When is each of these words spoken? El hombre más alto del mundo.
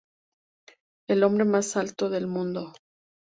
El 1.07 1.23
hombre 1.23 1.45
más 1.45 1.77
alto 1.77 2.09
del 2.09 2.25
mundo. 2.25 2.73